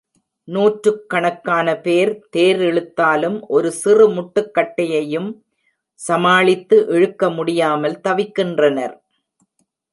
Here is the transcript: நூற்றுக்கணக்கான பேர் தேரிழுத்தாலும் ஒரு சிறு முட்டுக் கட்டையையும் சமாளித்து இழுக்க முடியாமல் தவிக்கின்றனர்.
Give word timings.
நூற்றுக்கணக்கான 0.47 1.75
பேர் 1.77 2.11
தேரிழுத்தாலும் 2.37 3.37
ஒரு 3.47 3.71
சிறு 3.71 4.07
முட்டுக் 4.09 4.51
கட்டையையும் 4.55 5.29
சமாளித்து 5.99 6.87
இழுக்க 6.87 7.29
முடியாமல் 7.29 8.01
தவிக்கின்றனர். 8.07 8.95